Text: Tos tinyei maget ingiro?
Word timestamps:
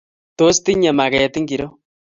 Tos 0.41 0.57
tinyei 0.65 0.95
maget 0.99 1.33
ingiro? 1.39 1.67